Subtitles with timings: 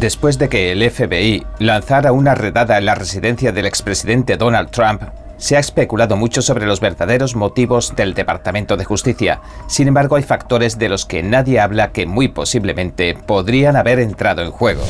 [0.00, 5.02] Después de que el FBI lanzara una redada en la residencia del expresidente Donald Trump,
[5.36, 9.42] se ha especulado mucho sobre los verdaderos motivos del Departamento de Justicia.
[9.68, 14.40] Sin embargo, hay factores de los que nadie habla que muy posiblemente podrían haber entrado
[14.40, 14.80] en juego.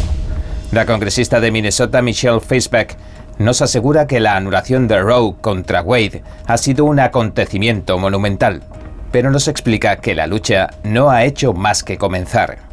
[0.70, 2.96] La congresista de Minnesota, Michelle Facebeck,
[3.38, 8.62] nos asegura que la anulación de Roe contra Wade ha sido un acontecimiento monumental,
[9.10, 12.69] pero nos explica que la lucha no ha hecho más que comenzar.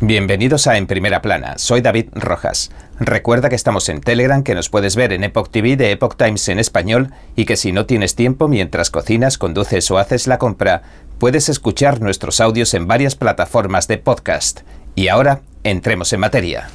[0.00, 2.72] Bienvenidos a En Primera Plana, soy David Rojas.
[2.98, 6.48] Recuerda que estamos en Telegram, que nos puedes ver en Epoch TV de Epoch Times
[6.48, 10.82] en español y que si no tienes tiempo mientras cocinas, conduces o haces la compra,
[11.18, 14.62] puedes escuchar nuestros audios en varias plataformas de podcast.
[14.96, 16.68] Y ahora, entremos en materia.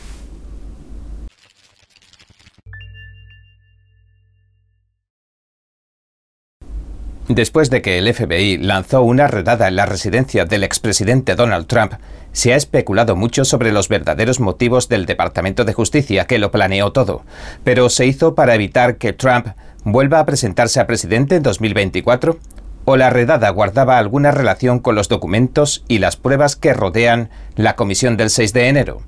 [7.29, 11.93] Después de que el FBI lanzó una redada en la residencia del expresidente Donald Trump,
[12.31, 16.91] se ha especulado mucho sobre los verdaderos motivos del Departamento de Justicia que lo planeó
[16.91, 17.23] todo,
[17.63, 19.47] pero se hizo para evitar que Trump
[19.83, 22.37] vuelva a presentarse a presidente en 2024
[22.85, 27.75] o la redada guardaba alguna relación con los documentos y las pruebas que rodean la
[27.75, 29.01] comisión del 6 de enero.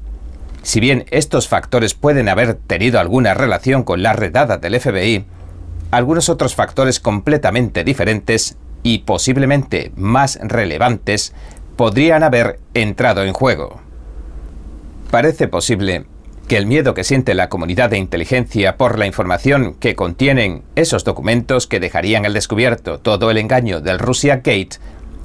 [0.63, 5.25] Si bien estos factores pueden haber tenido alguna relación con la redada del FBI,
[5.89, 11.33] algunos otros factores completamente diferentes y posiblemente más relevantes
[11.75, 13.81] podrían haber entrado en juego.
[15.09, 16.05] Parece posible
[16.47, 21.03] que el miedo que siente la comunidad de inteligencia por la información que contienen esos
[21.03, 24.77] documentos que dejarían al descubierto todo el engaño del Russia Gate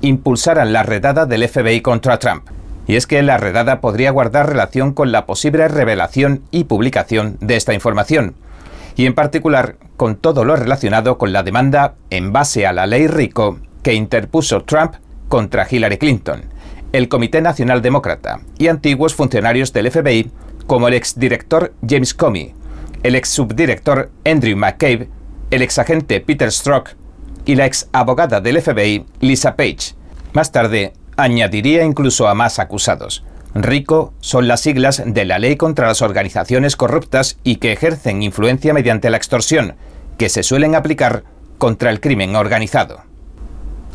[0.02, 2.46] impulsaran la redada del FBI contra Trump.
[2.86, 7.56] Y es que la redada podría guardar relación con la posible revelación y publicación de
[7.56, 8.36] esta información,
[8.94, 13.08] y en particular con todo lo relacionado con la demanda en base a la ley
[13.08, 14.94] RICO que interpuso Trump
[15.28, 16.44] contra Hillary Clinton,
[16.92, 20.30] el Comité Nacional Demócrata y antiguos funcionarios del FBI
[20.66, 22.54] como el exdirector James Comey,
[23.02, 25.08] el ex subdirector Andrew McCabe,
[25.50, 26.90] el ex agente Peter Strzok
[27.44, 29.94] y la ex abogada del FBI Lisa Page.
[30.32, 33.24] Más tarde, añadiría incluso a más acusados.
[33.54, 38.74] RICO son las siglas de la Ley contra las Organizaciones Corruptas y que ejercen influencia
[38.74, 39.76] mediante la extorsión,
[40.18, 41.24] que se suelen aplicar
[41.56, 43.05] contra el crimen organizado.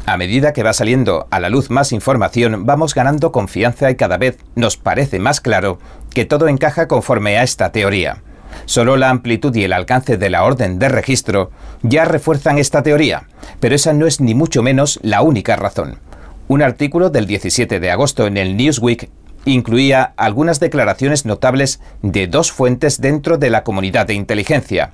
[0.06, 4.18] A medida que va saliendo a la luz más información, vamos ganando confianza y cada
[4.18, 5.80] vez nos parece más claro
[6.10, 8.24] que todo encaja conforme a esta teoría.
[8.66, 11.52] Solo la amplitud y el alcance de la orden de registro
[11.84, 13.28] ya refuerzan esta teoría,
[13.60, 16.00] pero esa no es ni mucho menos la única razón.
[16.48, 19.10] Un artículo del 17 de agosto en el Newsweek
[19.46, 24.92] incluía algunas declaraciones notables de dos fuentes dentro de la comunidad de inteligencia.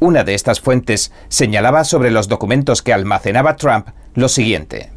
[0.00, 4.90] Una de estas fuentes señalaba sobre los documentos que almacenaba Trump lo siguiente.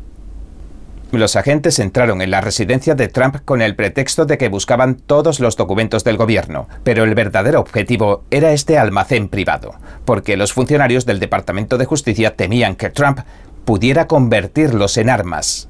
[1.12, 5.40] Los agentes entraron en la residencia de Trump con el pretexto de que buscaban todos
[5.40, 11.06] los documentos del gobierno, pero el verdadero objetivo era este almacén privado, porque los funcionarios
[11.06, 13.22] del Departamento de Justicia temían que Trump
[13.64, 15.70] pudiera convertirlos en armas.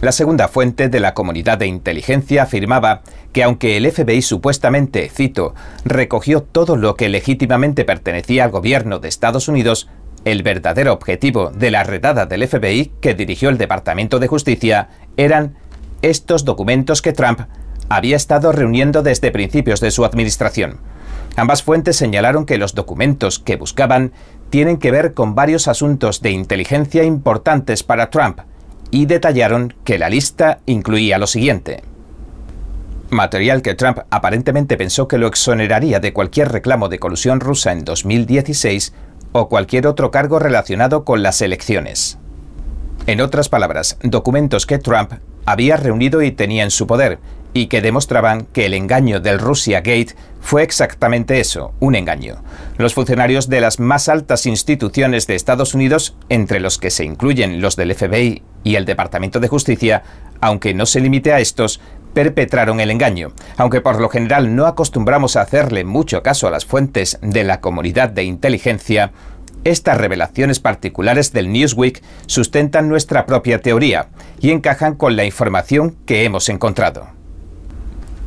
[0.00, 3.02] La segunda fuente de la comunidad de inteligencia afirmaba
[3.32, 5.54] que aunque el FBI supuestamente, cito,
[5.84, 9.88] recogió todo lo que legítimamente pertenecía al gobierno de Estados Unidos,
[10.24, 15.56] el verdadero objetivo de la redada del FBI que dirigió el Departamento de Justicia eran
[16.02, 17.40] estos documentos que Trump
[17.88, 20.78] había estado reuniendo desde principios de su administración.
[21.36, 24.12] Ambas fuentes señalaron que los documentos que buscaban
[24.50, 28.40] tienen que ver con varios asuntos de inteligencia importantes para Trump,
[28.92, 31.82] y detallaron que la lista incluía lo siguiente.
[33.10, 37.84] Material que Trump aparentemente pensó que lo exoneraría de cualquier reclamo de colusión rusa en
[37.84, 38.92] 2016
[39.32, 42.18] o cualquier otro cargo relacionado con las elecciones.
[43.06, 47.18] En otras palabras, documentos que Trump había reunido y tenía en su poder,
[47.54, 52.42] y que demostraban que el engaño del Russia Gate fue exactamente eso, un engaño.
[52.78, 57.60] Los funcionarios de las más altas instituciones de Estados Unidos, entre los que se incluyen
[57.60, 60.02] los del FBI y el Departamento de Justicia,
[60.40, 61.80] aunque no se limite a estos,
[62.14, 63.32] perpetraron el engaño.
[63.56, 67.60] Aunque por lo general no acostumbramos a hacerle mucho caso a las fuentes de la
[67.60, 69.12] comunidad de inteligencia,
[69.64, 74.08] estas revelaciones particulares del Newsweek sustentan nuestra propia teoría
[74.40, 77.06] y encajan con la información que hemos encontrado.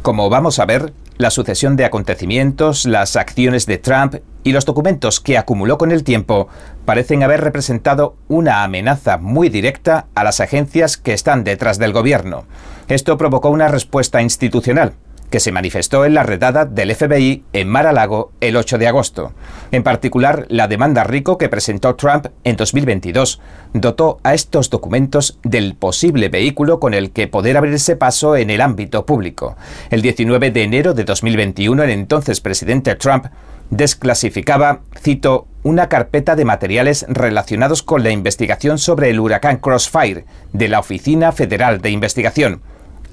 [0.01, 4.15] Como vamos a ver, la sucesión de acontecimientos, las acciones de Trump
[4.45, 6.47] y los documentos que acumuló con el tiempo
[6.85, 12.45] parecen haber representado una amenaza muy directa a las agencias que están detrás del gobierno.
[12.87, 14.93] Esto provocó una respuesta institucional,
[15.31, 19.33] que se manifestó en la redada del FBI en Mar-a-Lago el 8 de agosto.
[19.71, 23.41] En particular, la demanda RICO que presentó Trump en 2022
[23.73, 28.61] dotó a estos documentos del posible vehículo con el que poder abrirse paso en el
[28.61, 29.55] ámbito público.
[29.89, 33.25] El 19 de enero de 2021, el entonces presidente Trump
[33.69, 40.67] desclasificaba, cito, una carpeta de materiales relacionados con la investigación sobre el huracán Crossfire de
[40.67, 42.61] la Oficina Federal de Investigación,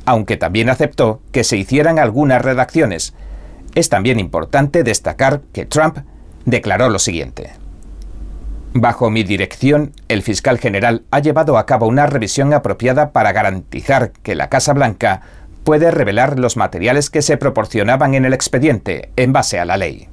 [0.04, 3.14] aunque también aceptó que se hicieran algunas redacciones.
[3.75, 5.99] Es también importante destacar que Trump
[6.44, 7.52] declaró lo siguiente.
[8.75, 14.12] Bajo mi dirección, el fiscal general ha llevado a cabo una revisión apropiada para garantizar
[14.22, 15.20] que la Casa Blanca
[15.64, 20.08] puede revelar los materiales que se proporcionaban en el expediente en base a la ley.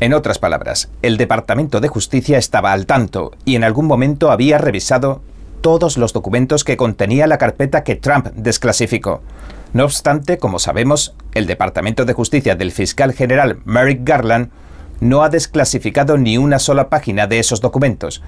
[0.00, 4.56] En otras palabras, el Departamento de Justicia estaba al tanto y en algún momento había
[4.56, 5.22] revisado
[5.60, 9.22] todos los documentos que contenía la carpeta que Trump desclasificó.
[9.72, 14.50] No obstante, como sabemos, el Departamento de Justicia del fiscal general Merrick Garland
[15.00, 18.22] no ha desclasificado ni una sola página de esos documentos.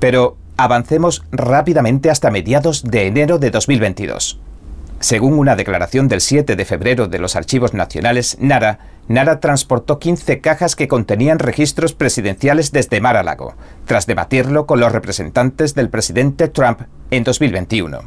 [0.00, 4.40] Pero avancemos rápidamente hasta mediados de enero de 2022.
[4.98, 8.78] Según una declaración del 7 de febrero de los Archivos Nacionales, NARA,
[9.08, 13.54] NARA transportó 15 cajas que contenían registros presidenciales desde Mar-a-Lago,
[13.84, 18.00] tras debatirlo con los representantes del presidente Trump en 2021.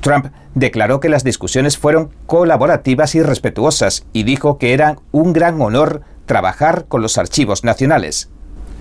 [0.00, 5.60] Trump declaró que las discusiones fueron colaborativas y respetuosas y dijo que era un gran
[5.60, 8.30] honor trabajar con los archivos nacionales.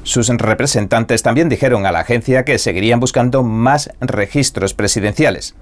[0.04, 5.56] Sus representantes también dijeron a la agencia que seguirían buscando más registros presidenciales.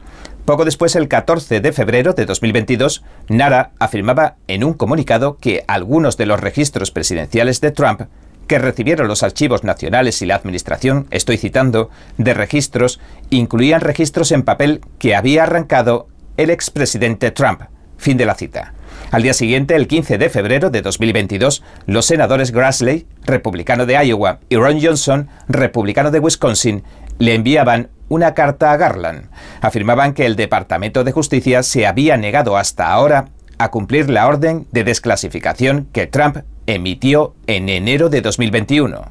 [0.46, 6.16] Poco después, el 14 de febrero de 2022, Nara afirmaba en un comunicado que algunos
[6.16, 8.04] de los registros presidenciales de Trump
[8.48, 14.44] que recibieron los archivos nacionales y la administración, estoy citando, de registros, incluían registros en
[14.44, 16.08] papel que había arrancado
[16.38, 17.64] el expresidente Trump.
[17.98, 18.74] Fin de la cita.
[19.10, 24.40] Al día siguiente, el 15 de febrero de 2022, los senadores Grassley, republicano de Iowa,
[24.50, 26.84] y Ron Johnson, republicano de Wisconsin,
[27.18, 29.30] le enviaban una carta a Garland.
[29.62, 34.68] Afirmaban que el Departamento de Justicia se había negado hasta ahora a cumplir la orden
[34.72, 39.10] de desclasificación que Trump emitió en enero de 2021.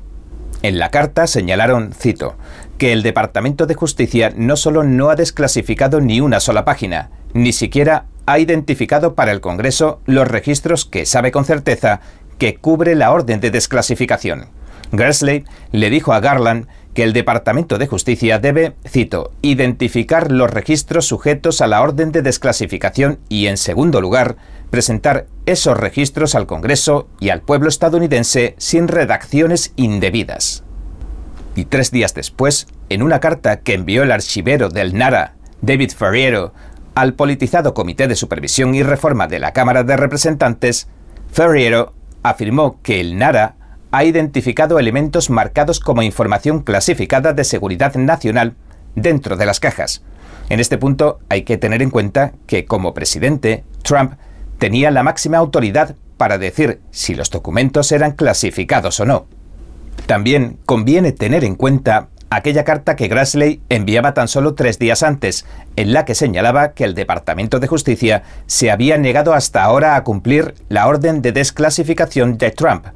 [0.63, 2.37] En la carta señalaron, cito,
[2.79, 7.53] que el Departamento de Justicia no solo no ha desclasificado ni una sola página, ni
[7.53, 12.01] siquiera ha identificado para el Congreso los registros que sabe con certeza
[12.39, 14.49] que cubre la orden de desclasificación.
[14.93, 21.07] Grassley le dijo a Garland que el Departamento de Justicia debe, cito, identificar los registros
[21.07, 24.37] sujetos a la orden de desclasificación y, en segundo lugar,
[24.71, 30.66] presentar esos registros al Congreso y al pueblo estadounidense sin redacciones indebidas.
[31.57, 36.53] Y tres días después, en una carta que envió el archivero del NARA, David Ferriero,
[36.95, 40.89] al politizado Comité de Supervisión y Reforma de la Cámara de Representantes,
[41.33, 43.57] Ferriero afirmó que el NARA
[43.91, 48.55] ha identificado elementos marcados como información clasificada de seguridad nacional
[48.95, 50.03] dentro de las cajas.
[50.51, 54.13] En este punto hay que tener en cuenta que como presidente, Trump
[54.59, 59.27] tenía la máxima autoridad para decir si los documentos eran clasificados o no.
[60.07, 65.47] También conviene tener en cuenta aquella carta que Grassley enviaba tan solo tres días antes,
[65.77, 70.05] en la que señalaba que el Departamento de Justicia se había negado hasta ahora a
[70.05, 72.87] cumplir la orden de desclasificación de Trump,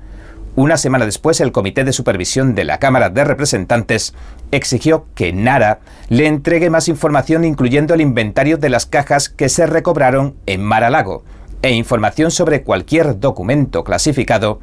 [0.57, 4.15] una semana después, el Comité de Supervisión de la Cámara de Representantes
[4.51, 9.67] exigió que Nara le entregue más información incluyendo el inventario de las cajas que se
[9.67, 11.23] recobraron en Mar-a-Lago
[11.63, 14.59] e información sobre cualquier documento clasificado,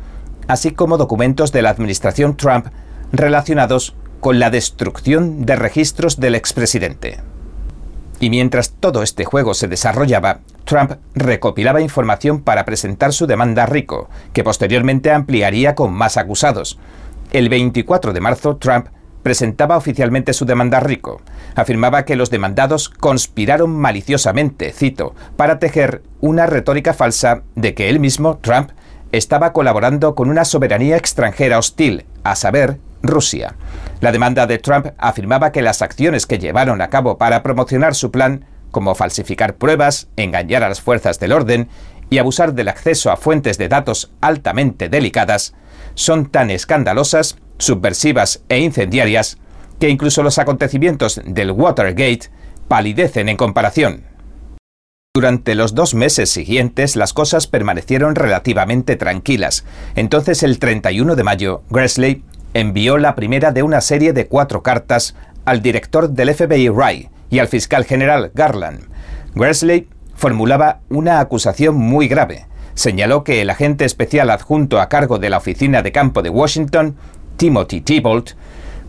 [0.47, 2.67] así como documentos de la administración Trump
[3.11, 7.19] relacionados con la destrucción de registros del expresidente.
[8.19, 13.67] Y mientras todo este juego se desarrollaba, Trump recopilaba información para presentar su demanda a
[13.67, 16.79] Rico, que posteriormente ampliaría con más acusados.
[17.31, 18.87] El 24 de marzo, Trump
[19.21, 21.21] presentaba oficialmente su demanda a Rico.
[21.55, 27.99] Afirmaba que los demandados conspiraron maliciosamente, cito, para tejer una retórica falsa de que él
[27.99, 28.71] mismo, Trump,
[29.11, 33.55] estaba colaborando con una soberanía extranjera hostil, a saber, Rusia.
[34.01, 38.11] La demanda de Trump afirmaba que las acciones que llevaron a cabo para promocionar su
[38.11, 41.69] plan como falsificar pruebas, engañar a las fuerzas del orden
[42.09, 45.53] y abusar del acceso a fuentes de datos altamente delicadas,
[45.95, 49.37] son tan escandalosas, subversivas e incendiarias
[49.79, 52.29] que incluso los acontecimientos del Watergate
[52.67, 54.03] palidecen en comparación.
[55.17, 59.65] Durante los dos meses siguientes las cosas permanecieron relativamente tranquilas.
[59.95, 62.21] Entonces el 31 de mayo, Grassley
[62.53, 67.39] envió la primera de una serie de cuatro cartas al director del FBI Wright y
[67.39, 68.81] al fiscal general Garland.
[69.33, 72.45] Grassley formulaba una acusación muy grave.
[72.75, 76.95] señaló que el agente especial adjunto a cargo de la oficina de campo de Washington,
[77.37, 78.35] Timothy Thibault,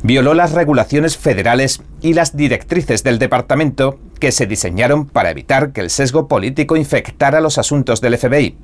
[0.02, 5.80] violó las regulaciones federales y las directrices del departamento que se diseñaron para evitar que
[5.80, 8.56] el sesgo político infectara los asuntos del FBI.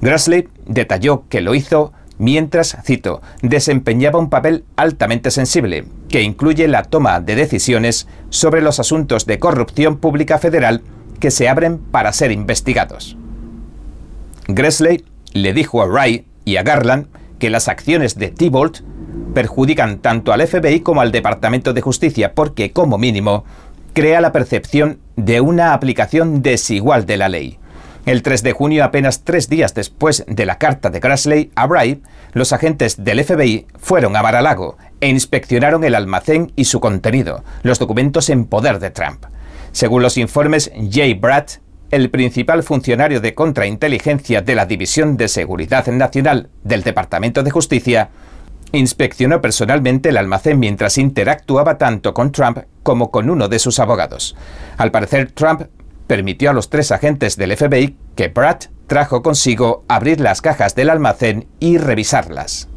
[0.00, 6.82] Grassley detalló que lo hizo mientras, cito, desempeñaba un papel altamente sensible, que incluye la
[6.84, 10.82] toma de decisiones sobre los asuntos de corrupción pública federal
[11.18, 13.16] que se abren para ser investigados.
[14.48, 17.06] Grassley le dijo a Wright y a Garland
[17.38, 18.80] que las acciones de Thibault
[19.34, 23.44] perjudican tanto al FBI como al Departamento de Justicia porque, como mínimo,
[23.92, 27.58] crea la percepción de una aplicación desigual de la ley.
[28.06, 32.02] El 3 de junio, apenas tres días después de la carta de Grassley a Bright,
[32.32, 37.78] los agentes del FBI fueron a Baralago e inspeccionaron el almacén y su contenido, los
[37.78, 39.26] documentos en poder de Trump.
[39.72, 41.58] Según los informes, Jay Bratt,
[41.90, 48.10] el principal funcionario de contrainteligencia de la División de Seguridad Nacional del Departamento de Justicia,
[48.72, 54.36] Inspeccionó personalmente el almacén mientras interactuaba tanto con Trump como con uno de sus abogados.
[54.78, 55.62] Al parecer, Trump
[56.06, 60.90] permitió a los tres agentes del FBI que Brad trajo consigo abrir las cajas del
[60.90, 62.68] almacén y revisarlas.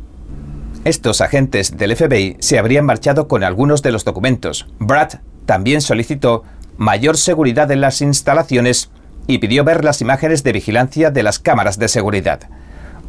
[0.84, 4.68] Estos agentes del FBI se habrían marchado con algunos de los documentos.
[4.80, 5.14] Brad
[5.46, 6.44] también solicitó
[6.78, 8.90] mayor seguridad en las instalaciones
[9.28, 12.42] y pidió ver las imágenes de vigilancia de las cámaras de seguridad.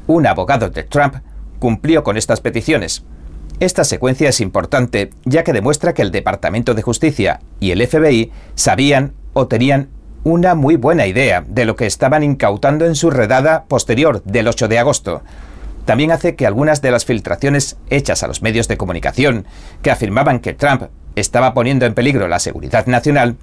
[0.07, 1.17] Un abogado de Trump
[1.65, 3.05] cumplió con estas peticiones.
[3.59, 8.33] Esta secuencia es importante ya que demuestra que el Departamento de Justicia y el FBI
[8.55, 9.89] sabían o tenían
[10.25, 14.69] una muy buena idea de lo que estaban incautando en su redada posterior del 8
[14.69, 15.23] de agosto.
[15.87, 19.47] También hace que algunas de las filtraciones hechas a los medios de comunicación
[19.81, 23.39] que afirmaban que Trump estaba poniendo en peligro la seguridad nacional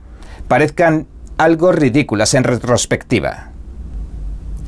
[0.47, 1.07] parezcan
[1.39, 3.49] algo ridículas en retrospectiva.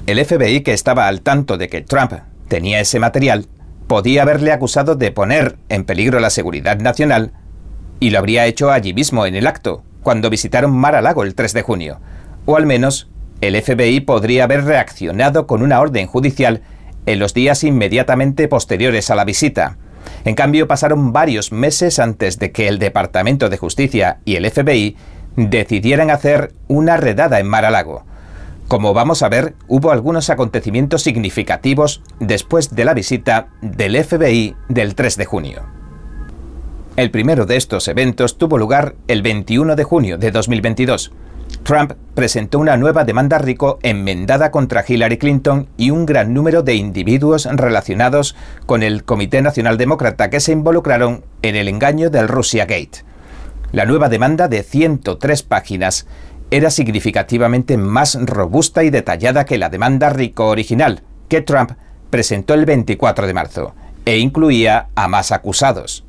[0.07, 2.13] El FBI, que estaba al tanto de que Trump
[2.53, 3.47] tenía ese material,
[3.87, 7.31] podía haberle acusado de poner en peligro la seguridad nacional
[7.99, 11.51] y lo habría hecho allí mismo en el acto, cuando visitaron Mar Lago el 3
[11.51, 11.99] de junio.
[12.45, 13.09] O al menos
[13.41, 16.61] el FBI podría haber reaccionado con una orden judicial
[17.07, 19.77] en los días inmediatamente posteriores a la visita.
[20.23, 24.95] En cambio, pasaron varios meses antes de que el Departamento de Justicia y el FBI
[25.37, 28.05] decidieran hacer una redada en Mar Lago.
[28.67, 34.95] Como vamos a ver, hubo algunos acontecimientos significativos después de la visita del FBI del
[34.95, 35.63] 3 de junio.
[36.95, 41.11] El primero de estos eventos tuvo lugar el 21 de junio de 2022.
[41.63, 46.75] Trump presentó una nueva demanda rico enmendada contra Hillary Clinton y un gran número de
[46.75, 52.65] individuos relacionados con el Comité Nacional Demócrata que se involucraron en el engaño del Russia
[52.65, 53.03] Gate.
[53.71, 56.05] La nueva demanda de 103 páginas
[56.51, 61.71] era significativamente más robusta y detallada que la demanda RICO original, que Trump
[62.09, 63.73] presentó el 24 de marzo,
[64.05, 66.05] e incluía a más acusados.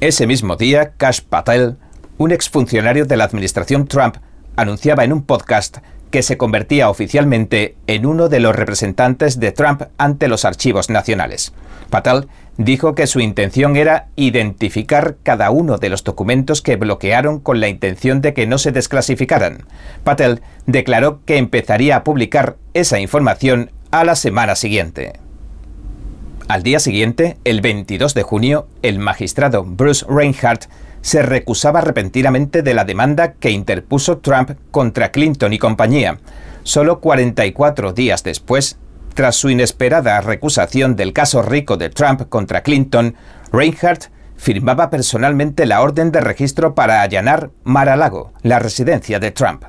[0.00, 1.76] Ese mismo día, Kash Patel,
[2.18, 4.16] un exfuncionario de la administración Trump,
[4.56, 5.78] anunciaba en un podcast
[6.10, 11.52] que se convertía oficialmente en uno de los representantes de Trump ante los archivos nacionales.
[11.90, 17.60] Patel dijo que su intención era identificar cada uno de los documentos que bloquearon con
[17.60, 19.64] la intención de que no se desclasificaran.
[20.04, 25.14] Patel declaró que empezaría a publicar esa información a la semana siguiente.
[26.48, 30.68] Al día siguiente, el 22 de junio, el magistrado Bruce Reinhardt
[31.02, 36.18] se recusaba repentinamente de la demanda que interpuso Trump contra Clinton y compañía.
[36.62, 38.78] Solo 44 días después,
[39.14, 43.16] tras su inesperada recusación del caso rico de Trump contra Clinton,
[43.52, 49.64] Reinhardt firmaba personalmente la orden de registro para allanar Mar-a-Lago, la residencia de Trump.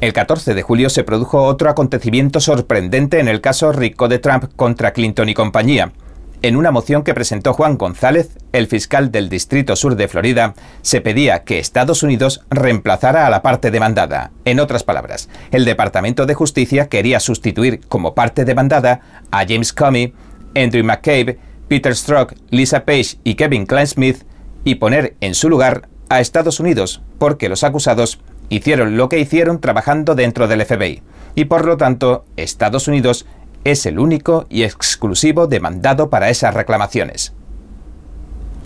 [0.00, 4.44] El 14 de julio se produjo otro acontecimiento sorprendente en el caso rico de Trump
[4.54, 5.92] contra Clinton y compañía.
[6.40, 11.00] En una moción que presentó Juan González, el fiscal del Distrito Sur de Florida, se
[11.00, 14.30] pedía que Estados Unidos reemplazara a la parte demandada.
[14.44, 19.00] En otras palabras, el Departamento de Justicia quería sustituir como parte demandada
[19.32, 20.14] a James Comey,
[20.54, 24.22] Andrew McCabe, Peter Strzok, Lisa Page y Kevin Smith
[24.62, 29.60] y poner en su lugar a Estados Unidos, porque los acusados hicieron lo que hicieron
[29.60, 31.02] trabajando dentro del FBI.
[31.34, 33.26] Y por lo tanto, Estados Unidos
[33.64, 37.34] es el único y exclusivo demandado para esas reclamaciones.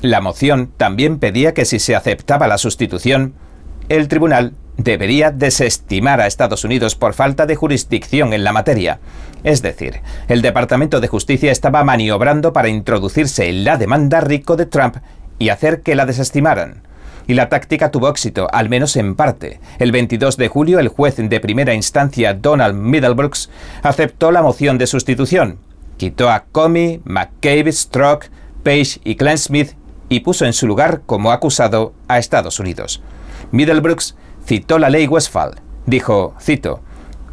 [0.00, 3.34] La moción también pedía que si se aceptaba la sustitución,
[3.88, 9.00] el tribunal debería desestimar a Estados Unidos por falta de jurisdicción en la materia.
[9.44, 14.66] Es decir, el Departamento de Justicia estaba maniobrando para introducirse en la demanda rico de
[14.66, 14.96] Trump
[15.38, 16.82] y hacer que la desestimaran.
[17.26, 19.60] Y la táctica tuvo éxito, al menos en parte.
[19.78, 23.50] El 22 de julio, el juez de primera instancia Donald Middlebrooks
[23.82, 25.58] aceptó la moción de sustitución.
[25.96, 28.26] Quitó a Comey, McCabe, Strzok,
[28.62, 29.72] Page y Glenn Smith
[30.08, 33.02] y puso en su lugar como acusado a Estados Unidos.
[33.50, 35.60] Middlebrooks citó la ley Westphal.
[35.86, 36.80] Dijo, cito,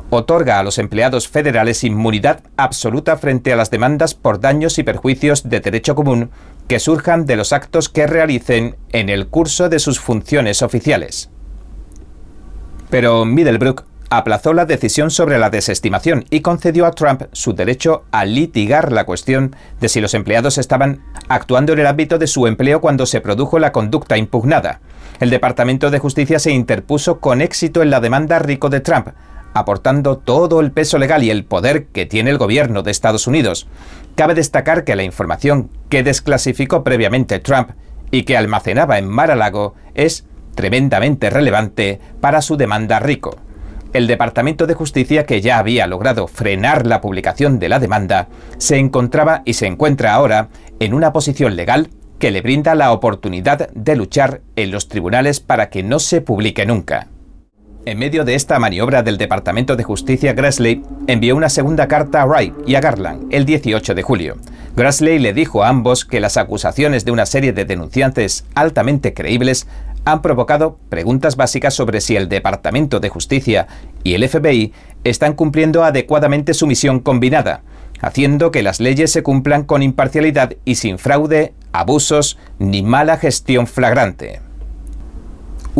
[0.09, 5.49] otorga a los empleados federales inmunidad absoluta frente a las demandas por daños y perjuicios
[5.49, 6.31] de derecho común
[6.69, 11.31] que surjan de los actos que realicen en el curso de sus funciones oficiales.
[12.91, 18.23] Pero Middlebrook aplazó la decisión sobre la desestimación y concedió a Trump su derecho a
[18.23, 22.81] litigar la cuestión de si los empleados estaban actuando en el ámbito de su empleo
[22.81, 24.79] cuando se produjo la conducta impugnada.
[25.19, 29.07] El Departamento de Justicia se interpuso con éxito en la demanda rico de Trump,
[29.53, 33.67] aportando todo el peso legal y el poder que tiene el gobierno de Estados Unidos.
[34.15, 37.71] Cabe destacar que la información que desclasificó previamente Trump
[38.11, 40.25] y que almacenaba en Mar-a-Lago es
[40.55, 43.37] tremendamente relevante para su demanda rico.
[43.93, 48.27] El Departamento de Justicia, que ya había logrado frenar la publicación de la demanda,
[48.57, 51.89] se encontraba y se encuentra ahora en una posición legal
[52.19, 56.65] que le brinda la oportunidad de luchar en los tribunales para que no se publique
[56.65, 57.07] nunca.
[57.85, 62.25] En medio de esta maniobra del Departamento de Justicia, Grassley envió una segunda carta a
[62.25, 64.35] Wright y a Garland el 18 de julio.
[64.75, 69.65] Grassley le dijo a ambos que las acusaciones de una serie de denunciantes altamente creíbles
[70.03, 73.67] han provocado preguntas básicas sobre si el Departamento de Justicia
[74.03, 74.73] y el FBI
[75.05, 77.61] están cumpliendo adecuadamente su misión combinada,
[78.01, 83.67] haciendo que las leyes se cumplan con imparcialidad y sin fraude, abusos ni mala gestión
[83.67, 84.48] flagrante.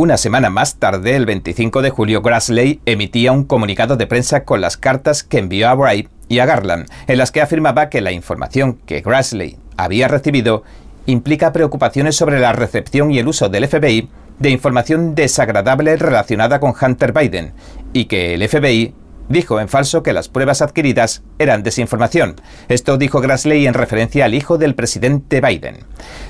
[0.02, 4.62] Una semana más tarde, el 25 de julio, Grassley emitía un comunicado de prensa con
[4.62, 8.14] las cartas que envió a Wright y a Garland, en las que afirmaba que la
[8.14, 10.64] información que Grassley había recibido
[11.06, 14.08] implica preocupaciones sobre la recepción y el uso del FBI
[14.40, 17.52] de información desagradable relacionada con Hunter Biden
[17.92, 18.94] y que el FBI
[19.30, 22.36] dijo en falso que las pruebas adquiridas eran desinformación.
[22.68, 25.86] Esto dijo Grassley en referencia al hijo del presidente Biden.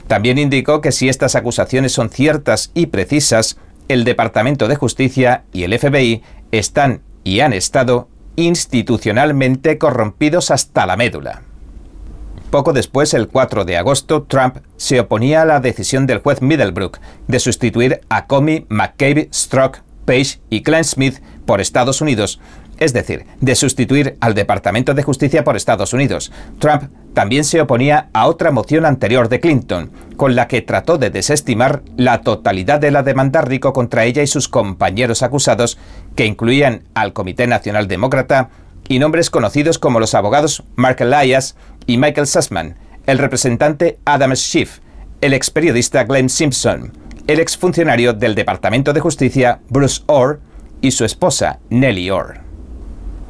[0.08, 5.64] También indicó que si estas acusaciones son ciertas y precisas, el Departamento de Justicia y
[5.64, 11.42] el FBI están y han estado institucionalmente corrompidos hasta la médula.
[12.52, 17.00] Poco después, el 4 de agosto, Trump se oponía a la decisión del juez Middlebrook
[17.28, 22.40] de sustituir a Comey, McCabe, Strzok, Page y Glenn Smith por Estados Unidos
[22.80, 26.32] es decir, de sustituir al Departamento de Justicia por Estados Unidos.
[26.60, 31.10] Trump también se oponía a otra moción anterior de Clinton, con la que trató de
[31.10, 35.78] desestimar la totalidad de la demanda rico contra ella y sus compañeros acusados,
[36.16, 38.50] que incluían al Comité Nacional Demócrata
[38.88, 44.80] y nombres conocidos como los abogados Mark Elias y Michael Sussman, el representante Adam Schiff,
[45.22, 46.94] el ex periodista Glenn Simpson,
[47.28, 50.40] el exfuncionario del Departamento de Justicia Bruce Orr
[50.82, 52.49] y su esposa Nellie Orr.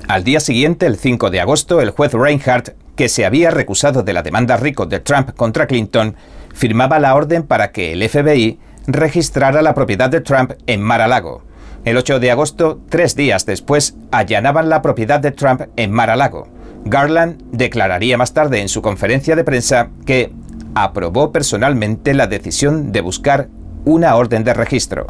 [0.10, 4.12] Al día siguiente, el 5 de agosto, el juez Reinhardt, que se había recusado de
[4.12, 6.16] la demanda rico de Trump contra Clinton,
[6.52, 11.44] firmaba la orden para que el FBI registrara la propiedad de Trump en Mar-a-Lago.
[11.86, 16.48] El 8 de agosto, tres días después, allanaban la propiedad de Trump en Mar-a-Lago.
[16.86, 20.32] Garland declararía más tarde en su conferencia de prensa que
[20.74, 23.50] aprobó personalmente la decisión de buscar
[23.86, 25.06] una orden de registro.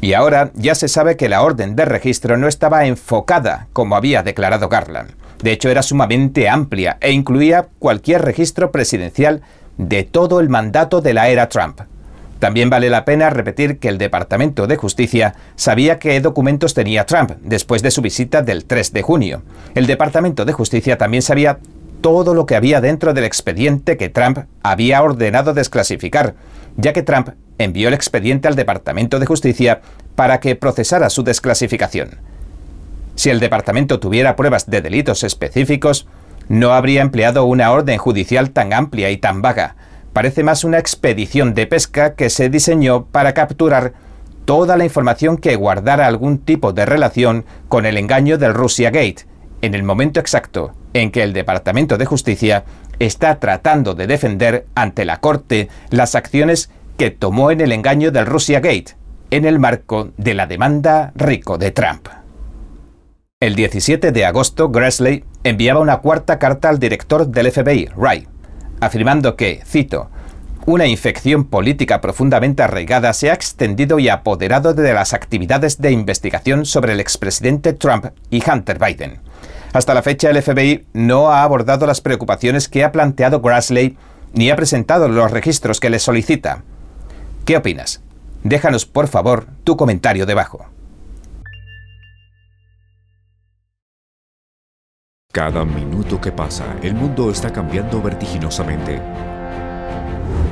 [0.00, 4.22] Y ahora ya se sabe que la orden de registro no estaba enfocada como había
[4.22, 5.10] declarado Garland.
[5.42, 9.42] De hecho, era sumamente amplia e incluía cualquier registro presidencial
[9.78, 11.80] de todo el mandato de la era Trump.
[12.38, 17.32] También vale la pena repetir que el Departamento de Justicia sabía qué documentos tenía Trump
[17.42, 19.42] después de su visita del 3 de junio.
[19.74, 21.58] El Departamento de Justicia también sabía
[22.00, 26.34] todo lo que había dentro del expediente que Trump había ordenado desclasificar,
[26.76, 29.80] ya que Trump envió el expediente al Departamento de Justicia
[30.14, 32.18] para que procesara su desclasificación.
[33.14, 36.06] Si el departamento tuviera pruebas de delitos específicos,
[36.48, 39.76] no habría empleado una orden judicial tan amplia y tan vaga.
[40.12, 43.92] Parece más una expedición de pesca que se diseñó para capturar
[44.44, 49.26] toda la información que guardara algún tipo de relación con el engaño del Russia Gate,
[49.62, 52.64] en el momento exacto en que el Departamento de Justicia
[52.98, 58.26] está tratando de defender ante la Corte las acciones que tomó en el engaño del
[58.26, 58.96] Russia Gate,
[59.30, 62.08] en el marco de la demanda rico de Trump.
[63.40, 68.28] El 17 de agosto, Grassley enviaba una cuarta carta al director del FBI, Wright,
[68.80, 70.10] afirmando que, cito,
[70.66, 76.66] una infección política profundamente arraigada se ha extendido y apoderado de las actividades de investigación
[76.66, 79.20] sobre el expresidente Trump y Hunter Biden.
[79.72, 83.96] Hasta la fecha, el FBI no ha abordado las preocupaciones que ha planteado Grassley
[84.32, 86.62] ni ha presentado los registros que le solicita.
[87.44, 88.02] ¿Qué opinas?
[88.42, 90.66] Déjanos por favor tu comentario debajo.
[95.32, 99.00] Cada minuto que pasa, el mundo está cambiando vertiginosamente.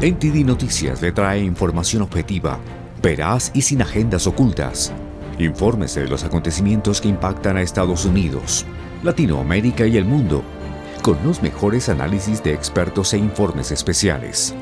[0.01, 2.61] NTD Noticias le trae información objetiva,
[3.03, 4.93] veraz y sin agendas ocultas.
[5.41, 8.65] Infórmese de los acontecimientos que impactan a Estados Unidos,
[9.03, 10.43] Latinoamérica y el mundo,
[11.03, 14.55] con los mejores análisis de expertos e informes especiales.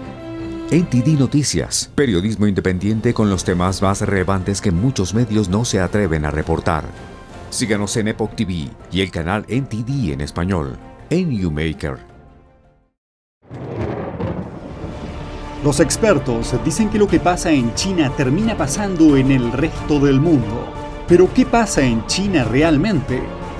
[0.71, 6.27] NTD Noticias, periodismo independiente con los temas más relevantes que muchos medios no se atreven
[6.27, 6.85] a reportar.
[7.51, 10.77] Síganos en Epoch TV y el canal NTD en español,
[11.09, 11.99] en YouMaker.
[15.65, 20.21] Los expertos dicen que lo que pasa en China termina pasando en el resto del
[20.21, 20.67] mundo.
[21.09, 23.23] Pero ¿qué pasa en China realmente?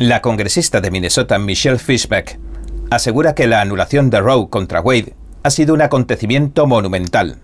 [0.00, 2.38] La congresista de Minnesota Michelle Fishback
[2.88, 7.36] asegura que la anulación de Roe contra Wade ha sido un acontecimiento monumental,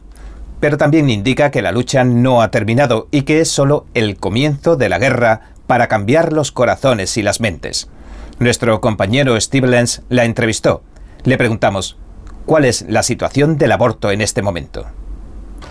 [0.58, 4.76] pero también indica que la lucha no ha terminado y que es solo el comienzo
[4.76, 7.90] de la guerra para cambiar los corazones y las mentes.
[8.38, 10.82] Nuestro compañero Steve Lenz la entrevistó.
[11.24, 11.98] Le preguntamos,
[12.46, 14.86] ¿cuál es la situación del aborto en este momento?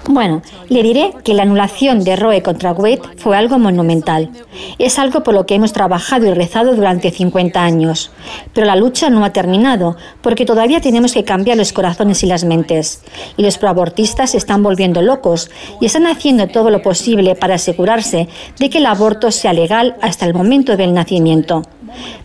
[0.07, 4.29] Bueno, le diré que la anulación de Roe contra Wade fue algo monumental.
[4.77, 8.11] Es algo por lo que hemos trabajado y rezado durante 50 años.
[8.53, 12.43] Pero la lucha no ha terminado, porque todavía tenemos que cambiar los corazones y las
[12.43, 13.03] mentes.
[13.35, 15.49] Y los proabortistas se están volviendo locos
[15.81, 18.27] y están haciendo todo lo posible para asegurarse
[18.59, 21.63] de que el aborto sea legal hasta el momento del nacimiento.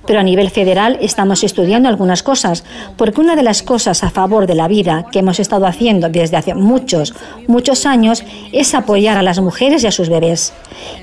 [0.06, 2.64] Pero a nivel federal estamos estudiando algunas cosas,
[2.96, 6.36] porque una de las cosas a favor de la vida que hemos estado haciendo desde
[6.36, 7.14] hace muchos,
[7.46, 10.52] muchos años es apoyar a las mujeres y a sus bebés.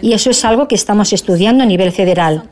[0.02, 2.44] Y eso es algo que estamos estudiando a nivel federal.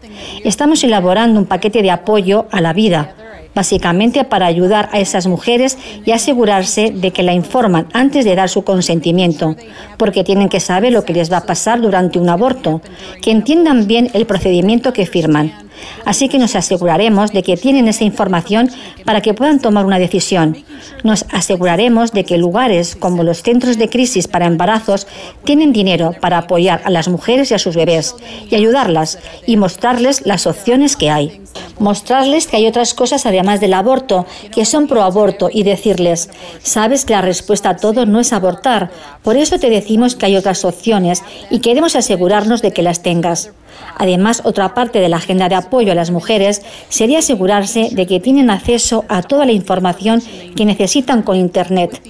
[0.43, 3.15] Estamos elaborando un paquete de apoyo a la vida
[3.55, 8.49] básicamente para ayudar a esas mujeres y asegurarse de que la informan antes de dar
[8.49, 9.55] su consentimiento,
[9.97, 12.81] porque tienen que saber lo que les va a pasar durante un aborto,
[13.21, 15.64] que entiendan bien el procedimiento que firman.
[16.05, 18.69] Así que nos aseguraremos de que tienen esa información
[19.05, 20.63] para que puedan tomar una decisión.
[21.03, 25.07] Nos aseguraremos de que lugares como los centros de crisis para embarazos
[25.43, 28.15] tienen dinero para apoyar a las mujeres y a sus bebés
[28.49, 31.41] y ayudarlas y mostrarles las opciones que hay.
[31.79, 36.29] Mostrarles que hay otras cosas además del aborto, que son pro aborto y decirles,
[36.61, 38.91] sabes que la respuesta a todo no es abortar,
[39.23, 43.51] por eso te decimos que hay otras opciones y queremos asegurarnos de que las tengas.
[43.97, 48.19] Además, otra parte de la agenda de apoyo a las mujeres sería asegurarse de que
[48.19, 50.21] tienen acceso a toda la información
[50.55, 52.01] que necesitan con Internet.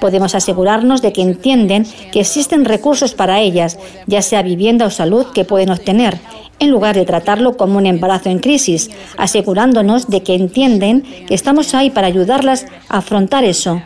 [0.00, 5.26] Podemos asegurarnos de que entienden que existen recursos para ellas, ya sea vivienda o salud,
[5.34, 6.18] que pueden obtener,
[6.60, 11.74] en lugar de tratarlo como un embarazo en crisis, asegurándonos de que entienden que estamos
[11.74, 13.82] ahí para ayudarlas a afrontar eso.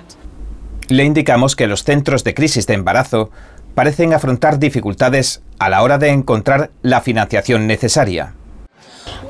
[0.89, 3.31] Le indicamos que los centros de crisis de embarazo
[3.75, 8.35] parecen afrontar dificultades a la hora de encontrar la financiación necesaria.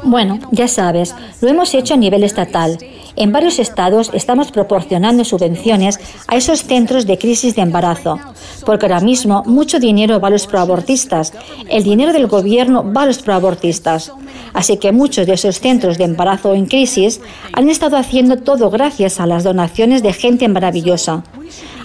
[0.05, 2.78] Bueno, ya sabes, lo hemos hecho a nivel estatal.
[3.14, 8.18] En varios estados estamos proporcionando subvenciones a esos centros de crisis de embarazo,
[8.66, 11.33] porque ahora mismo mucho dinero va a los proabortistas,
[11.68, 14.12] el dinero del gobierno va a los proabortistas.
[14.55, 17.20] Así que muchos de esos centros de embarazo en crisis
[17.52, 21.22] han estado haciendo todo gracias a las donaciones de gente maravillosa.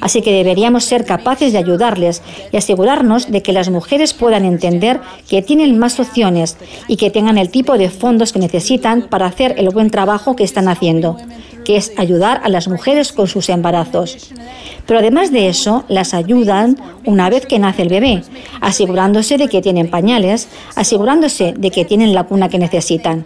[0.02, 5.00] Así que deberíamos ser capaces de ayudarles y asegurarnos de que las mujeres puedan entender
[5.30, 6.58] que tienen más opciones
[6.88, 10.44] y que tengan el tipo de fondos que necesitan para hacer el buen trabajo que
[10.44, 11.18] están haciendo,
[11.66, 14.32] que es ayudar a las mujeres con sus embarazos.
[14.86, 18.24] Pero además de eso, las ayudan una vez que nace el bebé,
[18.62, 23.26] asegurándose de que tienen pañales, asegurándose de que tienen la cuna que necesitan.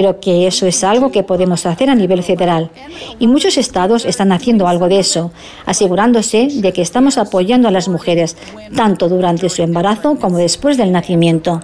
[0.00, 2.70] Creo que eso es algo que podemos hacer a nivel federal.
[3.18, 5.30] Y muchos estados están haciendo algo de eso,
[5.66, 8.34] asegurándose de que estamos apoyando a las mujeres,
[8.74, 11.60] tanto durante su embarazo como después del nacimiento.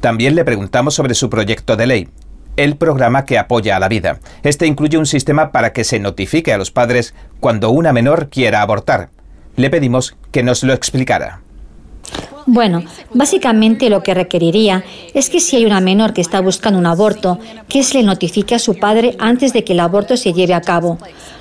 [0.00, 2.08] También le preguntamos sobre su proyecto de ley,
[2.56, 4.18] el programa que apoya a la vida.
[4.42, 8.62] Este incluye un sistema para que se notifique a los padres cuando una menor quiera
[8.62, 9.10] abortar.
[9.56, 11.42] Le pedimos que nos lo explicara.
[12.50, 12.82] Bueno,
[13.12, 14.82] básicamente lo que requeriría
[15.12, 18.54] es que si hay una menor que está buscando un aborto, que se le notifique
[18.54, 20.96] a su padre antes de que el aborto se lleve a cabo.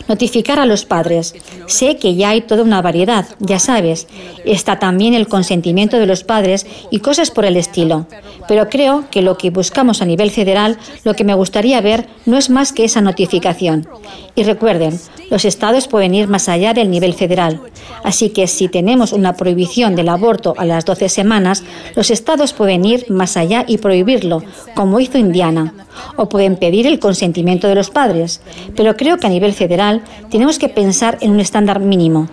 [0.09, 1.33] Notificar a los padres.
[1.65, 4.07] Sé que ya hay toda una variedad, ya sabes.
[4.43, 8.05] Está también el consentimiento de los padres y cosas por el estilo.
[8.49, 12.37] Pero creo que lo que buscamos a nivel federal, lo que me gustaría ver, no
[12.37, 13.87] es más que esa notificación.
[14.35, 17.61] Y recuerden, los estados pueden ir más allá del nivel federal.
[18.03, 21.63] Así que si tenemos una prohibición del aborto a las 12 semanas,
[21.95, 24.43] los estados pueden ir más allá y prohibirlo,
[24.75, 25.73] como hizo Indiana.
[26.15, 28.41] O pueden pedir el consentimiento de los padres.
[28.75, 32.27] Pero creo que a nivel federal tenemos que pensar en un estándar mínimo.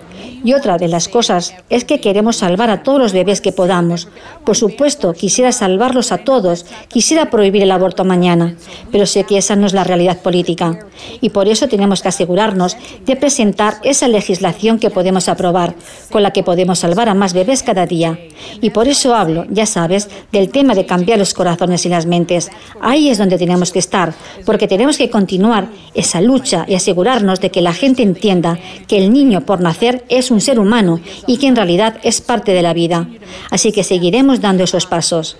[0.44, 4.08] Y otra de las cosas es que queremos salvar a todos los bebés que podamos.
[4.44, 8.54] Por supuesto, quisiera salvarlos a todos, quisiera prohibir el aborto mañana,
[8.92, 10.78] pero sé que esa no es la realidad política.
[11.22, 12.76] Y por eso tenemos que asegurarnos
[13.06, 15.74] de presentar esa legislación que podemos aprobar,
[16.10, 18.18] con la que podemos salvar a más bebés cada día.
[18.60, 22.50] Y por eso hablo, ya sabes, del tema de cambiar los corazones y las mentes.
[22.82, 24.12] Ahí es donde tenemos que estar,
[24.44, 29.10] porque tenemos que continuar esa lucha y asegurarnos de que la gente entienda que el
[29.10, 32.74] niño por nacer es un ser humano y que en realidad es parte de la
[32.74, 33.08] vida.
[33.50, 35.36] Así que seguiremos dando esos pasos.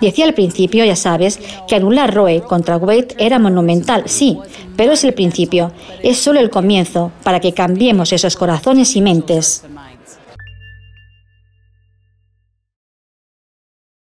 [0.00, 4.38] Decía al principio, ya sabes, que anular Roe contra Wade era monumental, sí,
[4.76, 9.64] pero es el principio, es solo el comienzo para que cambiemos esos corazones y mentes.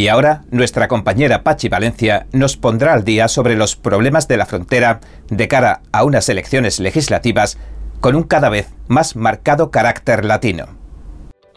[0.00, 4.46] Y ahora nuestra compañera Pachi Valencia nos pondrá al día sobre los problemas de la
[4.46, 7.58] frontera de cara a unas elecciones legislativas
[8.00, 10.68] con un cada vez más marcado carácter latino.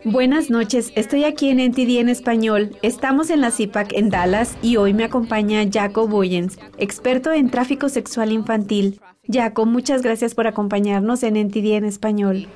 [0.04, 2.76] Buenas noches, estoy aquí en NTD en español.
[2.82, 7.88] Estamos en la CIPAC en Dallas y hoy me acompaña Jaco Boyens, experto en tráfico
[7.88, 9.00] sexual infantil.
[9.32, 12.50] Jaco, muchas gracias por acompañarnos en NTD en español.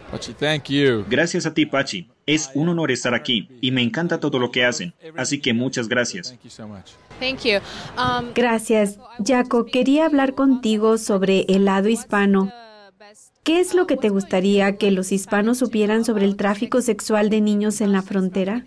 [1.10, 2.10] Gracias a ti, Pachi.
[2.28, 5.88] Es un honor estar aquí y me encanta todo lo que hacen, así que muchas
[5.88, 6.38] gracias.
[7.98, 9.00] Um, gracias.
[9.26, 12.52] Jaco, quería hablar contigo sobre el lado hispano.
[13.44, 17.40] ¿Qué es lo que te gustaría que los hispanos supieran sobre el tráfico sexual de
[17.40, 18.66] niños en la frontera?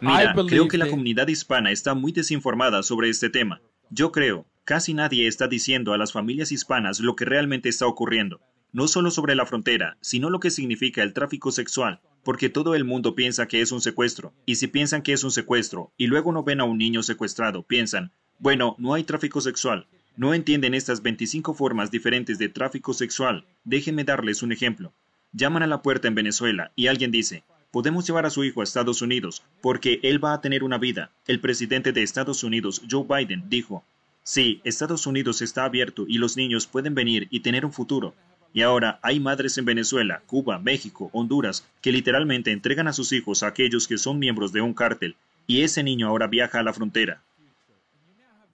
[0.00, 3.62] Mira, creo que la comunidad hispana está muy desinformada sobre este tema.
[3.88, 8.38] Yo creo, casi nadie está diciendo a las familias hispanas lo que realmente está ocurriendo
[8.72, 12.84] no solo sobre la frontera, sino lo que significa el tráfico sexual, porque todo el
[12.84, 16.32] mundo piensa que es un secuestro, y si piensan que es un secuestro y luego
[16.32, 19.86] no ven a un niño secuestrado, piensan, bueno, no hay tráfico sexual.
[20.16, 23.46] No entienden estas 25 formas diferentes de tráfico sexual.
[23.64, 24.92] Déjenme darles un ejemplo.
[25.32, 28.64] Llaman a la puerta en Venezuela y alguien dice, podemos llevar a su hijo a
[28.64, 31.12] Estados Unidos porque él va a tener una vida.
[31.26, 33.84] El presidente de Estados Unidos, Joe Biden, dijo,
[34.22, 38.14] sí, Estados Unidos está abierto y los niños pueden venir y tener un futuro.
[38.52, 43.42] Y ahora hay madres en Venezuela, Cuba, México, Honduras, que literalmente entregan a sus hijos
[43.42, 46.72] a aquellos que son miembros de un cártel, y ese niño ahora viaja a la
[46.72, 47.22] frontera.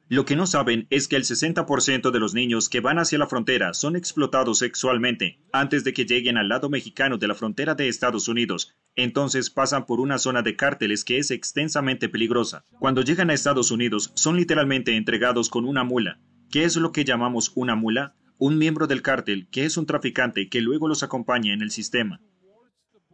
[0.09, 3.27] Lo que no saben es que el 60% de los niños que van hacia la
[3.27, 7.89] frontera son explotados sexualmente antes de que lleguen al lado mexicano de la frontera de
[7.89, 8.73] Estados Unidos.
[8.95, 12.65] Entonces pasan por una zona de cárteles que es extensamente peligrosa.
[12.79, 16.21] Cuando llegan a Estados Unidos son literalmente entregados con una mula.
[16.53, 18.15] ¿Qué es lo que llamamos una mula?
[18.39, 22.21] Un miembro del cártel que es un traficante que luego los acompaña en el sistema.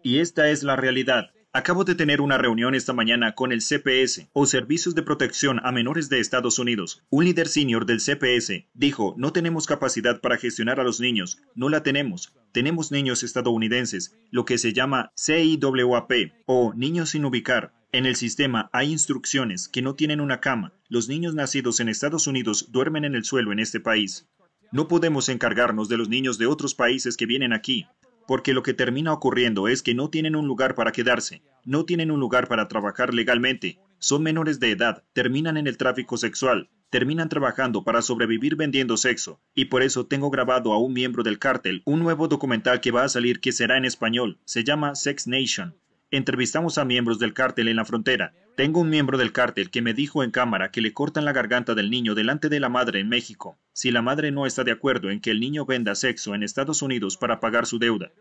[0.02, 1.30] Y esta es la realidad.
[1.54, 5.70] Acabo de tener una reunión esta mañana con el CPS, o Servicios de Protección a
[5.70, 7.04] Menores de Estados Unidos.
[7.10, 11.68] Un líder senior del CPS dijo, no tenemos capacidad para gestionar a los niños, no
[11.68, 12.32] la tenemos.
[12.52, 16.10] Tenemos niños estadounidenses, lo que se llama CIWAP,
[16.46, 17.74] o niños sin ubicar.
[17.92, 20.72] En el sistema hay instrucciones que no tienen una cama.
[20.88, 24.26] Los niños nacidos en Estados Unidos duermen en el suelo en este país.
[24.72, 27.86] No podemos encargarnos de los niños de otros países que vienen aquí,
[28.26, 32.10] porque lo que termina ocurriendo es que no tienen un lugar para quedarse, no tienen
[32.10, 37.28] un lugar para trabajar legalmente, son menores de edad, terminan en el tráfico sexual, terminan
[37.28, 41.82] trabajando para sobrevivir vendiendo sexo, y por eso tengo grabado a un miembro del cártel
[41.84, 45.74] un nuevo documental que va a salir que será en español, se llama Sex Nation.
[46.12, 49.94] Entrevistamos a miembros del cártel en la frontera, tengo un miembro del cártel que me
[49.94, 53.08] dijo en cámara que le cortan la garganta del niño delante de la madre en
[53.08, 56.42] México, si la madre no está de acuerdo en que el niño venda sexo en
[56.42, 58.12] Estados Unidos para pagar su deuda.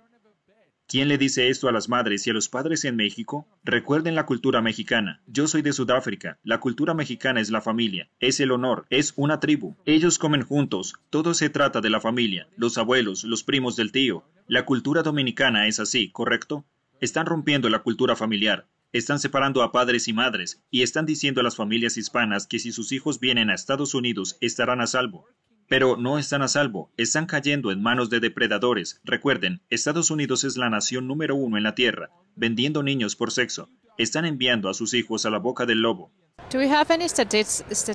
[0.88, 3.45] ¿Quién le dice esto a las madres y a los padres en México?
[3.65, 5.21] Recuerden la cultura mexicana.
[5.27, 6.39] Yo soy de Sudáfrica.
[6.43, 9.75] La cultura mexicana es la familia, es el honor, es una tribu.
[9.86, 10.93] Ellos comen juntos.
[11.10, 14.23] Todo se trata de la familia, los abuelos, los primos del tío.
[14.47, 16.65] La cultura dominicana es así, ¿correcto?
[17.02, 18.68] Están rompiendo la cultura familiar.
[18.94, 22.72] Están separando a padres y madres y están diciendo a las familias hispanas que si
[22.72, 25.26] sus hijos vienen a Estados Unidos estarán a salvo.
[25.68, 29.02] Pero no están a salvo, están cayendo en manos de depredadores.
[29.04, 33.70] Recuerden, Estados Unidos es la nación número uno en la Tierra, vendiendo niños por sexo.
[33.98, 36.12] Están enviando a sus hijos a la boca del lobo.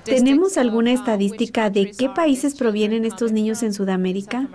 [0.05, 4.49] ¿Tenemos alguna estadística de qué países provienen estos niños en Sudamérica?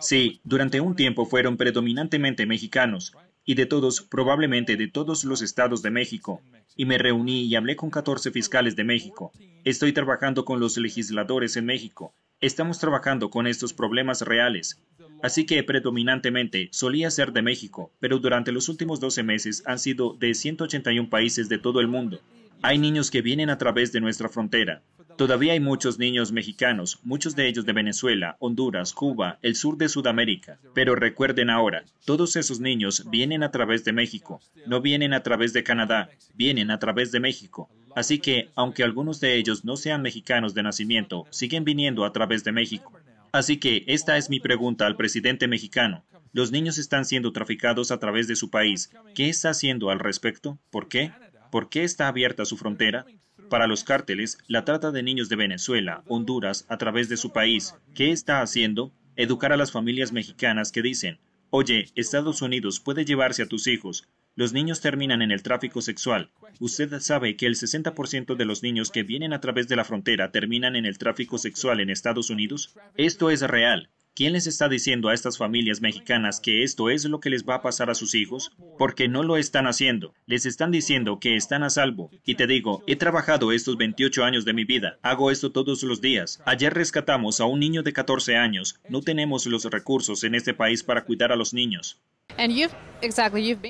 [0.00, 5.82] Sí, durante un tiempo fueron predominantemente mexicanos, y de todos, probablemente de todos los estados
[5.82, 6.42] de México,
[6.76, 9.32] y me reuní y hablé con 14 fiscales de México.
[9.64, 12.14] Estoy trabajando con los legisladores en México.
[12.40, 14.80] Estamos trabajando con estos problemas reales.
[15.22, 20.14] Así que predominantemente solía ser de México, pero durante los últimos 12 meses han sido
[20.14, 22.20] de 181 países de todo el mundo.
[22.62, 24.82] Hay niños que vienen a través de nuestra frontera.
[25.16, 29.88] Todavía hay muchos niños mexicanos, muchos de ellos de Venezuela, Honduras, Cuba, el sur de
[29.88, 30.58] Sudamérica.
[30.74, 35.52] Pero recuerden ahora, todos esos niños vienen a través de México, no vienen a través
[35.52, 37.68] de Canadá, vienen a través de México.
[37.94, 42.44] Así que, aunque algunos de ellos no sean mexicanos de nacimiento, siguen viniendo a través
[42.44, 42.92] de México.
[43.32, 46.04] Así que esta es mi pregunta al presidente mexicano.
[46.32, 48.90] Los niños están siendo traficados a través de su país.
[49.14, 50.58] ¿Qué está haciendo al respecto?
[50.70, 51.12] ¿Por qué?
[51.50, 53.04] ¿Por qué está abierta su frontera?
[53.50, 57.74] Para los cárteles, la trata de niños de Venezuela, Honduras, a través de su país,
[57.96, 58.92] ¿qué está haciendo?
[59.16, 61.18] Educar a las familias mexicanas que dicen,
[61.50, 64.08] oye, Estados Unidos puede llevarse a tus hijos.
[64.36, 66.30] Los niños terminan en el tráfico sexual.
[66.60, 70.30] ¿Usted sabe que el 60% de los niños que vienen a través de la frontera
[70.30, 72.76] terminan en el tráfico sexual en Estados Unidos?
[72.96, 73.90] Esto es real.
[74.14, 77.54] ¿Quién les está diciendo a estas familias mexicanas que esto es lo que les va
[77.56, 78.50] a pasar a sus hijos?
[78.76, 80.14] Porque no lo están haciendo.
[80.26, 82.10] Les están diciendo que están a salvo.
[82.24, 84.98] Y te digo, he trabajado estos 28 años de mi vida.
[85.02, 86.42] Hago esto todos los días.
[86.44, 88.80] Ayer rescatamos a un niño de 14 años.
[88.88, 92.00] No tenemos los recursos en este país para cuidar a los niños.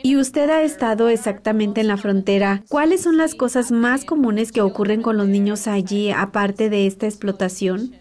[0.03, 2.63] Y usted ha estado exactamente en la frontera.
[2.69, 7.07] ¿Cuáles son las cosas más comunes que ocurren con los niños allí, aparte de esta
[7.07, 7.95] explotación?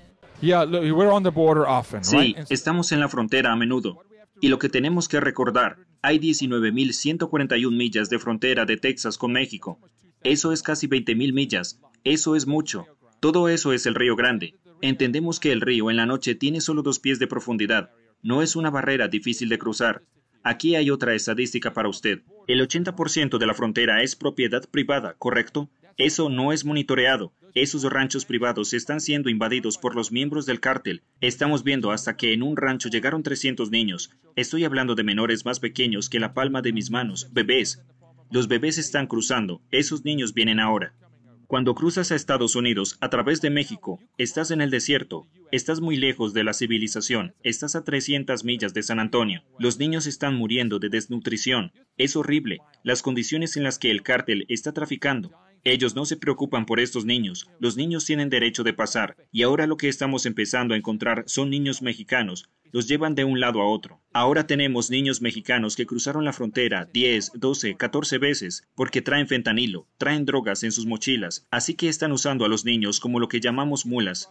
[2.02, 4.04] Sí, estamos en la frontera a menudo.
[4.42, 9.80] Y lo que tenemos que recordar, hay 19.141 millas de frontera de Texas con México.
[10.24, 11.82] Eso es casi 20.000 millas.
[12.04, 12.86] Eso es mucho.
[13.20, 14.56] Todo eso es el Río Grande.
[14.82, 17.92] Entendemos que el río en la noche tiene solo dos pies de profundidad.
[18.22, 20.04] No es una barrera difícil de cruzar.
[20.42, 22.22] Aquí hay otra estadística para usted.
[22.48, 25.70] El 80% de la frontera es propiedad privada, ¿correcto?
[26.00, 27.34] Eso no es monitoreado.
[27.54, 31.04] Esos ranchos privados están siendo invadidos por los miembros del cártel.
[31.20, 34.10] Estamos viendo hasta que en un rancho llegaron 300 niños.
[34.38, 37.84] Estoy hablando de menores más pequeños que la palma de mis manos, bebés.
[38.32, 39.62] Los bebés están cruzando.
[39.72, 40.94] Esos niños vienen ahora.
[41.48, 45.98] Cuando cruzas a Estados Unidos a través de México, estás en el desierto, estás muy
[45.98, 49.44] lejos de la civilización, estás a 300 millas de San Antonio.
[49.58, 51.74] Los niños están muriendo de desnutrición.
[51.98, 55.34] Es horrible, las condiciones en las que el cártel está traficando.
[55.64, 57.50] Ellos no se preocupan por estos niños.
[57.60, 59.16] Los niños tienen derecho de pasar.
[59.32, 62.50] Y ahora lo que estamos empezando a encontrar son niños mexicanos.
[62.72, 64.00] Los llevan de un lado a otro.
[64.14, 69.88] Ahora tenemos niños mexicanos que cruzaron la frontera 10, 12, 14 veces porque traen fentanilo,
[69.98, 73.40] traen drogas en sus mochilas, así que están usando a los niños como lo que
[73.40, 74.30] llamamos mulas.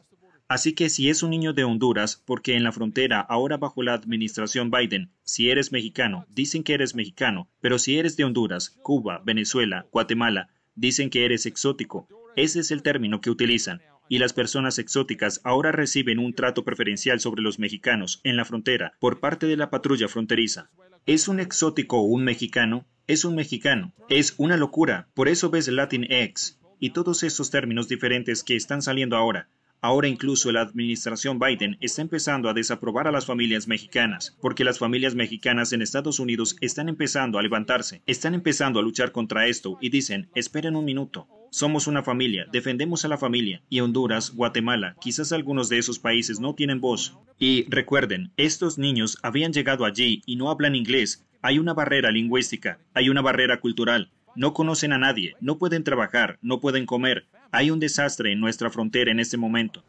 [0.50, 3.92] Así que si es un niño de Honduras, porque en la frontera, ahora bajo la
[3.92, 9.20] administración Biden, si eres mexicano, dicen que eres mexicano, pero si eres de Honduras, Cuba,
[9.26, 10.48] Venezuela, Guatemala,
[10.80, 12.06] Dicen que eres exótico.
[12.36, 13.82] Ese es el término que utilizan.
[14.08, 18.92] Y las personas exóticas ahora reciben un trato preferencial sobre los mexicanos en la frontera
[19.00, 20.70] por parte de la patrulla fronteriza.
[21.04, 22.86] ¿Es un exótico un mexicano?
[23.08, 23.92] Es un mexicano.
[24.08, 25.08] Es una locura.
[25.14, 29.48] Por eso ves Latin X y todos esos términos diferentes que están saliendo ahora.
[29.80, 34.80] Ahora incluso la administración Biden está empezando a desaprobar a las familias mexicanas, porque las
[34.80, 39.78] familias mexicanas en Estados Unidos están empezando a levantarse, están empezando a luchar contra esto
[39.80, 44.96] y dicen, esperen un minuto, somos una familia, defendemos a la familia, y Honduras, Guatemala,
[45.00, 47.16] quizás algunos de esos países no tienen voz.
[47.38, 52.80] Y recuerden, estos niños habían llegado allí y no hablan inglés, hay una barrera lingüística,
[52.94, 57.72] hay una barrera cultural, no conocen a nadie, no pueden trabajar, no pueden comer, hay
[57.72, 59.82] un desastre en nuestra frontera en este momento.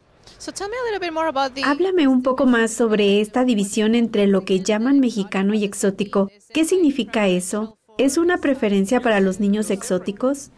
[1.63, 6.31] Háblame un poco más sobre esta división entre lo que llaman mexicano y exótico.
[6.51, 7.77] ¿Qué significa eso?
[7.99, 10.49] ¿Es una preferencia para los niños exóticos?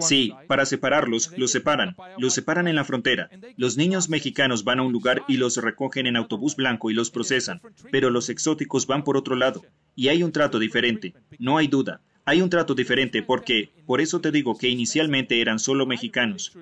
[0.00, 1.94] Sí, para separarlos, los separan.
[2.18, 3.30] Los separan en la frontera.
[3.56, 7.10] Los niños mexicanos van a un lugar y los recogen en autobús blanco y los
[7.10, 7.60] procesan.
[7.90, 9.64] Pero los exóticos van por otro lado.
[9.94, 11.14] Y hay un trato diferente.
[11.38, 12.00] No hay duda.
[12.24, 16.52] Hay un trato diferente porque, por eso te digo que inicialmente eran solo mexicanos.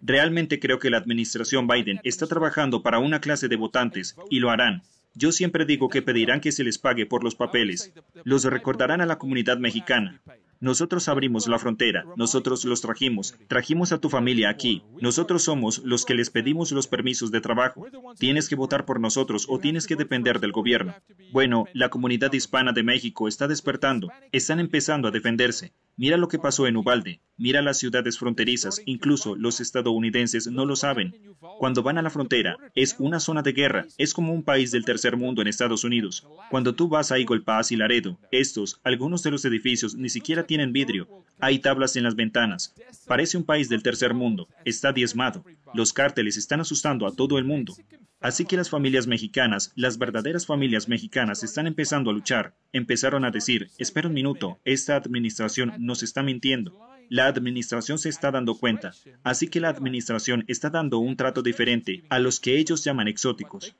[0.00, 4.50] Realmente creo que la administración Biden está trabajando para una clase de votantes y lo
[4.50, 4.82] harán.
[5.14, 7.92] Yo siempre digo que pedirán que se les pague por los papeles.
[8.22, 10.20] Los recordarán a la comunidad mexicana.
[10.60, 16.04] Nosotros abrimos la frontera, nosotros los trajimos, trajimos a tu familia aquí, nosotros somos los
[16.04, 17.86] que les pedimos los permisos de trabajo.
[18.18, 20.94] Tienes que votar por nosotros o tienes que depender del gobierno.
[21.32, 25.72] Bueno, la comunidad hispana de México está despertando, están empezando a defenderse.
[25.98, 30.76] Mira lo que pasó en Ubalde, mira las ciudades fronterizas, incluso los estadounidenses no lo
[30.76, 31.14] saben.
[31.58, 34.84] Cuando van a la frontera, es una zona de guerra, es como un país del
[34.84, 36.26] tercer mundo en Estados Unidos.
[36.50, 40.10] Cuando tú vas a Eagle y Laredo, estos, algunos de los edificios ni
[40.46, 42.74] tienen vidrio, hay tablas en las ventanas.
[43.06, 45.44] Parece un país del tercer mundo, está diezmado.
[45.74, 47.74] Los cárteles están asustando a todo el mundo.
[48.20, 52.54] Así que las familias mexicanas, las verdaderas familias mexicanas están empezando a luchar.
[52.72, 56.80] Empezaron a decir, espera un minuto, esta administración nos está mintiendo.
[57.08, 58.92] La administración se está dando cuenta,
[59.22, 63.76] así que la administración está dando un trato diferente a los que ellos llaman exóticos.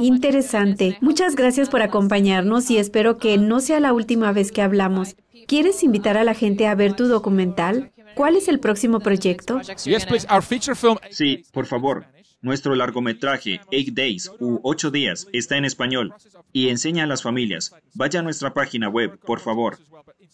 [0.00, 0.98] Interesante.
[1.00, 5.16] Muchas gracias por acompañarnos y espero que no sea la última vez que hablamos.
[5.46, 7.90] ¿Quieres invitar a la gente a ver tu documental?
[8.14, 9.60] ¿Cuál es el próximo proyecto?
[11.10, 12.06] Sí, por favor.
[12.42, 16.14] Nuestro largometraje, Eight Days u Ocho Días, está en español
[16.54, 17.74] y enseña a las familias.
[17.92, 19.78] Vaya a nuestra página web, por favor.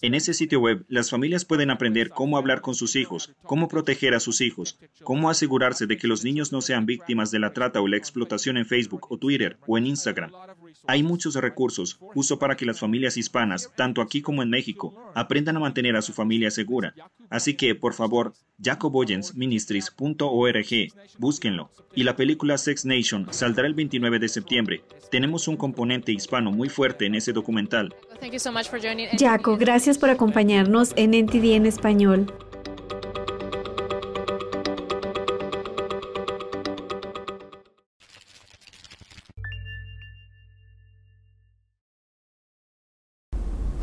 [0.02, 4.14] En ese sitio web, las familias pueden aprender cómo hablar con sus hijos, cómo proteger
[4.14, 7.80] a sus hijos, cómo asegurarse de que los niños no sean víctimas de la trata
[7.80, 10.30] o la explotación en Facebook o Twitter o en Instagram.
[10.86, 15.56] Hay muchos recursos, justo para que las familias hispanas, tanto aquí como en México, aprendan
[15.56, 16.94] a mantener a su familia segura.
[17.28, 21.70] Así que, por favor, jacoboyensministries.org, búsquenlo.
[21.94, 24.84] Y la película Sex Nation saldrá el 29 de septiembre.
[25.10, 27.94] Tenemos un componente hispano muy fuerte en ese documental.
[29.18, 32.32] Jaco, gracias por acompañarnos en NTD en español.